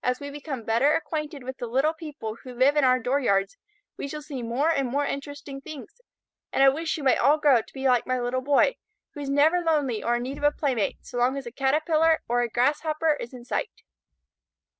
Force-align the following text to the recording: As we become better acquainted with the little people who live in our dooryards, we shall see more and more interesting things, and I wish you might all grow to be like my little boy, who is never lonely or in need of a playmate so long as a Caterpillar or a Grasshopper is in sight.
As 0.00 0.20
we 0.20 0.30
become 0.30 0.62
better 0.62 0.94
acquainted 0.94 1.42
with 1.42 1.58
the 1.58 1.66
little 1.66 1.92
people 1.92 2.36
who 2.44 2.54
live 2.54 2.76
in 2.76 2.84
our 2.84 3.00
dooryards, 3.00 3.56
we 3.96 4.06
shall 4.06 4.22
see 4.22 4.40
more 4.40 4.70
and 4.70 4.88
more 4.88 5.04
interesting 5.04 5.60
things, 5.60 6.00
and 6.52 6.62
I 6.62 6.68
wish 6.68 6.96
you 6.96 7.02
might 7.02 7.18
all 7.18 7.36
grow 7.36 7.60
to 7.60 7.72
be 7.72 7.88
like 7.88 8.06
my 8.06 8.20
little 8.20 8.42
boy, 8.42 8.76
who 9.14 9.20
is 9.20 9.28
never 9.28 9.58
lonely 9.60 10.04
or 10.04 10.14
in 10.14 10.22
need 10.22 10.38
of 10.38 10.44
a 10.44 10.52
playmate 10.52 10.98
so 11.04 11.18
long 11.18 11.36
as 11.36 11.46
a 11.46 11.50
Caterpillar 11.50 12.22
or 12.28 12.42
a 12.42 12.48
Grasshopper 12.48 13.14
is 13.14 13.34
in 13.34 13.44
sight. 13.44 13.82